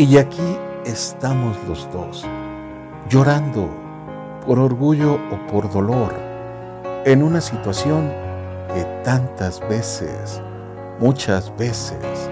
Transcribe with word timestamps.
Y 0.00 0.16
aquí 0.16 0.56
estamos 0.86 1.58
los 1.68 1.86
dos, 1.92 2.24
llorando 3.10 3.68
por 4.46 4.58
orgullo 4.58 5.18
o 5.30 5.46
por 5.52 5.70
dolor, 5.70 6.14
en 7.04 7.22
una 7.22 7.42
situación 7.42 8.10
que 8.72 8.82
tantas 9.04 9.60
veces, 9.68 10.40
muchas 11.00 11.54
veces, 11.58 12.30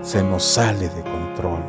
se 0.00 0.22
nos 0.22 0.44
sale 0.44 0.88
de 0.88 1.02
control. 1.02 1.60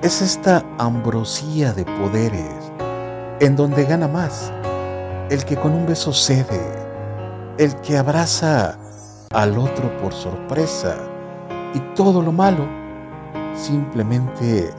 Es 0.00 0.22
esta 0.22 0.64
ambrosía 0.78 1.72
de 1.72 1.84
poderes 1.84 2.72
en 3.40 3.56
donde 3.56 3.82
gana 3.82 4.06
más 4.06 4.52
el 5.28 5.44
que 5.44 5.56
con 5.56 5.72
un 5.72 5.86
beso 5.86 6.12
cede, 6.12 6.62
el 7.58 7.74
que 7.80 7.98
abraza 7.98 8.78
al 9.32 9.58
otro 9.58 9.90
por 10.00 10.12
sorpresa 10.12 10.98
y 11.74 11.80
todo 11.96 12.22
lo 12.22 12.30
malo 12.30 12.79
simplemente 13.54 14.72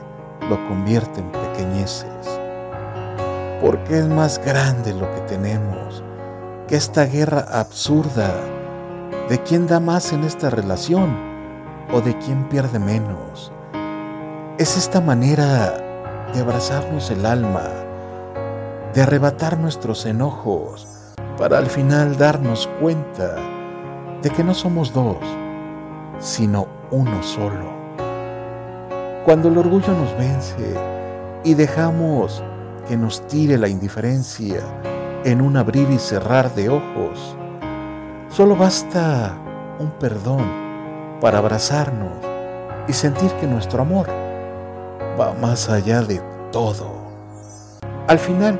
lo 0.48 0.56
convierte 0.68 1.20
en 1.20 1.30
pequeñeces. 1.30 2.40
Porque 3.60 3.98
es 3.98 4.08
más 4.08 4.38
grande 4.44 4.92
lo 4.92 5.10
que 5.14 5.20
tenemos 5.22 6.02
que 6.68 6.76
esta 6.76 7.04
guerra 7.04 7.46
absurda 7.52 8.32
de 9.28 9.42
quién 9.42 9.66
da 9.66 9.78
más 9.78 10.12
en 10.12 10.24
esta 10.24 10.48
relación 10.50 11.16
o 11.92 12.00
de 12.00 12.16
quién 12.18 12.48
pierde 12.48 12.78
menos. 12.78 13.52
Es 14.58 14.76
esta 14.76 15.00
manera 15.00 15.76
de 16.32 16.40
abrazarnos 16.40 17.10
el 17.10 17.26
alma, 17.26 17.68
de 18.94 19.02
arrebatar 19.02 19.58
nuestros 19.58 20.06
enojos 20.06 20.86
para 21.36 21.58
al 21.58 21.66
final 21.66 22.16
darnos 22.16 22.68
cuenta 22.80 23.36
de 24.22 24.30
que 24.30 24.44
no 24.44 24.54
somos 24.54 24.92
dos, 24.92 25.18
sino 26.20 26.68
uno 26.90 27.22
solo. 27.22 27.81
Cuando 29.24 29.46
el 29.46 29.56
orgullo 29.56 29.92
nos 29.92 30.18
vence 30.18 30.74
y 31.44 31.54
dejamos 31.54 32.42
que 32.88 32.96
nos 32.96 33.24
tire 33.28 33.56
la 33.56 33.68
indiferencia 33.68 34.60
en 35.24 35.40
un 35.40 35.56
abrir 35.56 35.88
y 35.92 35.98
cerrar 35.98 36.52
de 36.56 36.68
ojos, 36.68 37.36
solo 38.30 38.56
basta 38.56 39.38
un 39.78 39.92
perdón 39.92 40.44
para 41.20 41.38
abrazarnos 41.38 42.10
y 42.88 42.92
sentir 42.92 43.30
que 43.34 43.46
nuestro 43.46 43.82
amor 43.82 44.08
va 45.18 45.34
más 45.40 45.68
allá 45.68 46.02
de 46.02 46.20
todo. 46.50 46.90
Al 48.08 48.18
final, 48.18 48.58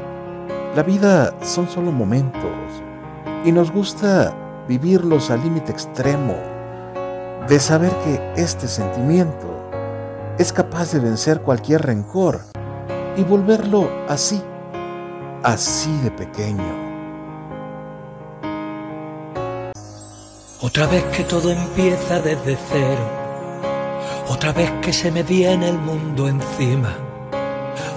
la 0.76 0.84
vida 0.84 1.34
son 1.42 1.68
solo 1.68 1.90
momentos 1.90 2.52
y 3.44 3.50
nos 3.50 3.72
gusta 3.72 4.32
vivirlos 4.68 5.28
al 5.32 5.42
límite 5.42 5.72
extremo 5.72 6.36
de 7.48 7.58
saber 7.58 7.90
que 8.04 8.32
este 8.36 8.68
sentimiento 8.68 9.61
es 10.38 10.52
capaz 10.52 10.92
de 10.92 11.00
vencer 11.00 11.42
cualquier 11.42 11.82
rencor 11.82 12.40
y 13.16 13.22
volverlo 13.22 13.90
así, 14.08 14.40
así 15.42 15.94
de 16.02 16.10
pequeño. 16.10 16.82
Otra 20.60 20.86
vez 20.86 21.04
que 21.16 21.24
todo 21.24 21.50
empieza 21.50 22.20
desde 22.20 22.56
cero, 22.70 23.04
otra 24.28 24.52
vez 24.52 24.70
que 24.80 24.92
se 24.92 25.10
me 25.10 25.22
viene 25.22 25.68
el 25.68 25.78
mundo 25.78 26.28
encima, 26.28 26.96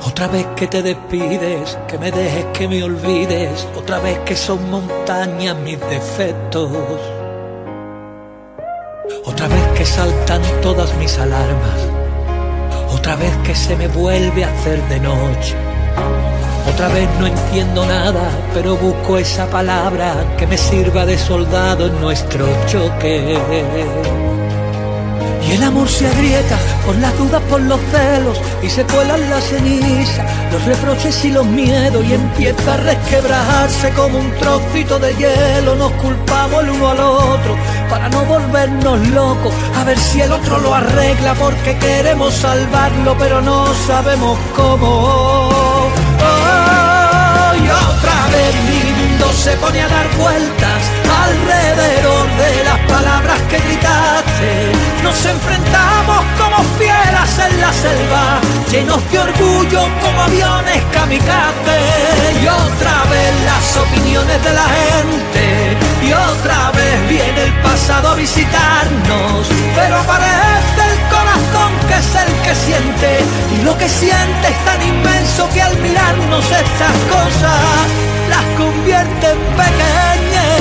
otra 0.06 0.28
vez 0.28 0.46
que 0.56 0.68
te 0.68 0.82
despides, 0.82 1.78
que 1.88 1.98
me 1.98 2.12
dejes, 2.12 2.46
que 2.54 2.68
me 2.68 2.84
olvides, 2.84 3.68
otra 3.78 4.00
vez 4.00 4.20
que 4.20 4.36
son 4.36 4.70
montañas 4.70 5.58
mis 5.60 5.80
defectos, 5.80 6.72
otra 9.26 9.48
vez 9.48 9.68
que 9.78 9.86
saltan 9.86 10.42
todas 10.62 10.94
mis 10.98 11.18
alarmas 11.18 12.05
otra 12.96 13.16
vez 13.18 13.36
que 13.44 13.54
se 13.54 13.76
me 13.76 13.88
vuelve 13.90 14.46
a 14.46 14.50
hacer 14.50 14.82
de 14.88 15.00
noche. 15.00 15.56
Otra 16.74 16.88
vez 16.88 17.08
no 17.20 17.28
entiendo 17.28 17.86
nada, 17.86 18.30
pero 18.54 18.76
busco 18.76 19.18
esa 19.18 19.48
palabra 19.50 20.36
que 20.38 20.48
me 20.48 20.58
sirva 20.58 21.06
de 21.06 21.18
soldado 21.18 21.88
en 21.88 22.02
nuestro 22.02 22.48
choque. 22.68 23.38
Y 25.48 25.52
el 25.52 25.64
amor 25.64 25.88
se 25.88 26.08
agrieta 26.08 26.58
por 26.86 26.96
las 26.96 27.18
dudas, 27.18 27.42
por 27.50 27.62
los 27.62 27.80
celos, 27.92 28.38
y 28.64 28.70
se 28.70 28.84
cuelan 28.84 29.30
la 29.30 29.40
ceniza, 29.42 30.26
los 30.52 30.64
reproches 30.66 31.24
y 31.24 31.32
los 31.32 31.46
miedos, 31.46 32.04
y 32.06 32.14
empieza 32.14 32.74
a 32.74 32.78
resquebrajarse 32.78 33.90
como 33.92 34.20
un 34.20 34.32
trocito 34.40 34.98
de 35.00 35.14
hielo. 35.16 35.76
Nos 35.76 35.92
culpamos 35.94 36.64
el 36.64 36.70
uno 36.72 36.90
al 36.90 37.00
otro 37.00 37.56
para 37.90 38.10
no 38.10 38.26
volvernos 38.26 39.08
locos, 39.10 39.54
a 39.80 39.84
ver 39.84 40.00
si 40.00 40.22
el 40.22 40.32
otro 40.32 40.60
lo 40.60 40.74
arregla 40.74 41.34
porque 41.36 41.78
queremos 41.78 42.34
salvarlo, 42.34 43.16
pero 43.18 43.42
no 43.42 43.68
sabemos 43.88 44.38
cómo. 44.56 45.92
y 47.58 47.70
otra 47.70 48.28
vez 48.32 48.56
mi 48.70 48.96
se 49.46 49.56
pone 49.58 49.82
a 49.82 49.88
dar 49.88 50.08
vueltas 50.18 50.82
alrededor 51.24 52.28
de 52.38 52.64
las 52.64 52.80
palabras 52.88 53.42
que 53.50 53.60
gritaste. 53.60 54.25
Nos 55.04 55.26
enfrentamos 55.26 56.24
como 56.40 56.64
fieras 56.80 57.40
en 57.40 57.62
la 57.62 57.72
selva, 57.72 58.40
llenos 58.72 59.02
de 59.12 59.20
orgullo 59.20 59.88
como 60.02 60.22
aviones 60.22 60.84
kamikaze. 60.92 61.80
Y 62.42 62.48
otra 62.48 63.04
vez 63.12 63.32
las 63.46 63.78
opiniones 63.78 64.44
de 64.44 64.54
la 64.54 64.68
gente, 64.80 65.78
y 66.02 66.12
otra 66.12 66.72
vez 66.72 67.08
viene 67.08 67.44
el 67.44 67.54
pasado 67.62 68.10
a 68.10 68.16
visitarnos, 68.16 69.48
pero 69.76 69.96
aparece 70.00 70.82
el 70.92 70.98
corazón 71.14 71.72
que 71.88 71.96
es 71.96 72.16
el 72.16 72.32
que 72.44 72.56
siente, 72.56 73.20
y 73.56 73.64
lo 73.64 73.78
que 73.78 73.88
siente 73.88 74.48
es 74.48 74.66
tan 74.66 74.82
inmenso 74.82 75.48
que 75.54 75.62
al 75.62 75.78
mirarnos 75.78 76.46
estas 76.46 76.96
cosas 77.14 77.86
las 78.30 78.44
convierte 78.58 79.32
en 79.32 79.40
pequeñeces. 79.56 80.55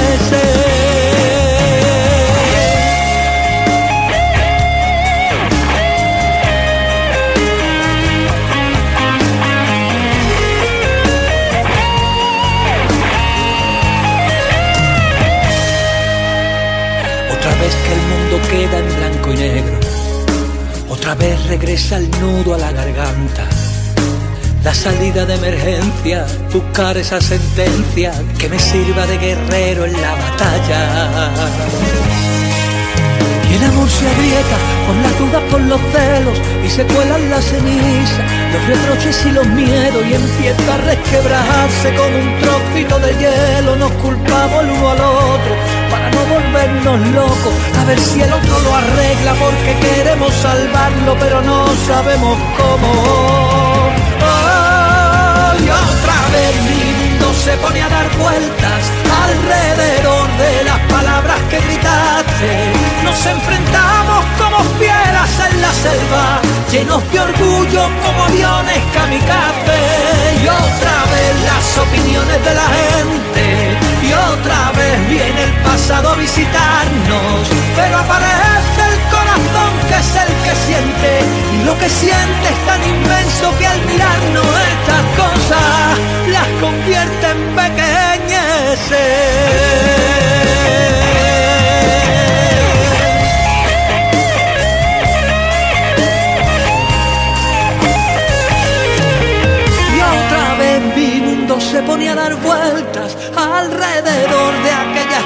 Negro. 19.35 19.79
Otra 20.89 21.15
vez 21.15 21.47
regresa 21.47 21.97
el 21.97 22.11
nudo 22.21 22.55
a 22.55 22.59
la 22.59 22.73
garganta. 22.73 23.47
La 24.63 24.73
salida 24.73 25.27
de 25.27 25.35
emergencia, 25.35 26.27
buscar 26.53 26.97
esa 26.97 27.21
sentencia 27.21 28.13
que 28.39 28.49
me 28.49 28.59
sirva 28.59 29.07
de 29.07 29.19
guerrero 29.19 29.85
en 29.85 29.93
la 29.93 30.15
batalla. 30.15 31.31
Y 33.51 33.55
el 33.57 33.65
amor 33.65 33.89
se 33.89 34.09
agrieta 34.09 34.57
con 34.87 35.03
las 35.03 35.19
dudas, 35.19 35.43
por 35.51 35.61
los 35.61 35.81
celos 35.93 36.39
y 36.65 36.71
se 36.71 36.85
cuelan 36.87 37.31
las 37.31 37.45
cenizas, 37.45 38.25
los 38.53 38.67
reproches 38.67 39.27
y 39.27 39.31
los 39.33 39.47
miedos 39.49 40.03
y 40.11 40.15
empieza 40.15 40.75
a 40.75 40.79
resquebrajarse 40.79 41.95
como 41.95 42.19
un 42.19 42.41
trocito 42.41 42.99
de 43.01 43.13
hielo. 43.21 43.77
Nos 43.77 43.93
culpamos 43.93 44.65
el 44.65 44.71
uno 44.71 44.91
al 44.91 45.01
otro 45.01 45.84
para 45.95 46.11
no 46.11 46.23
volvernos 46.35 47.01
locos, 47.15 47.55
a 47.81 47.85
ver 47.85 48.01
si 48.01 48.21
el 48.21 48.33
otro 48.33 48.55
lo 48.65 48.75
arregla 48.75 49.33
porque 49.35 49.73
queremos 49.87 50.35
salvarlo, 50.35 51.17
pero 51.21 51.41
no 51.43 51.59
sabemos 51.87 52.37
cómo. 52.59 52.91
y 55.65 55.67
otra 55.85 56.17
vez 56.35 56.53
mi 56.69 56.83
mundo 56.99 57.27
se 57.45 57.53
pone 57.59 57.81
a 57.81 57.89
dar 57.89 58.09
vueltas 58.19 58.81
alrededor 59.25 60.27
de 60.43 60.65
las 60.65 60.81
palabras 60.95 61.41
que 61.51 61.61
gritaste. 61.61 62.51
Nos 63.05 63.27
enfrentamos 63.27 64.25
como 64.41 64.59
fieras 64.81 65.33
en 65.49 65.63
la 65.63 65.73
selva, 65.85 66.25
llenos 66.73 67.03
de 67.13 67.21
orgullo 67.21 67.83
como 68.03 68.25
aviones 68.25 68.83
kamikaze. 68.95 69.81
Y 70.43 70.49
otra 70.49 70.97
vez 71.13 71.33
las 71.51 71.67
opiniones 71.87 72.39
de 72.47 72.55
la 72.61 72.69
gente, 72.79 73.64
y 82.03 82.07
lo 82.07 82.11
que 82.11 82.13
siente 82.13 82.49
es 82.49 82.59
tan 82.67 82.83
inmenso 82.83 83.59
que 83.59 83.67
al 83.67 83.81
mirarnos 83.87 84.47
estas 84.47 85.05
cosas 85.17 85.99
las 86.29 86.49
convierte 86.61 87.27
en 87.31 87.55
pequeñeces. 87.55 89.35
se 101.75 101.83
pone 101.83 102.09
a 102.09 102.15
dar 102.15 102.35
vueltas 102.37 103.17
alrededor 103.37 104.53
de 104.63 104.71
aquellas 104.71 105.24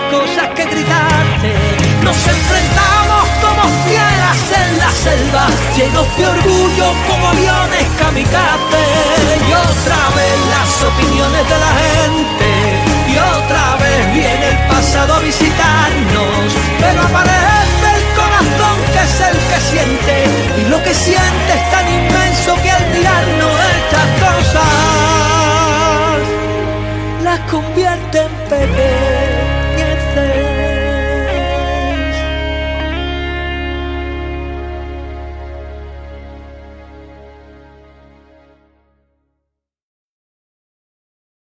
de 6.17 6.27
orgullo 6.27 6.93
como 7.09 7.29
aviones 7.29 7.87
kamikaze. 7.99 8.85
Y 9.49 9.53
otra 9.53 10.17
vez 10.17 10.18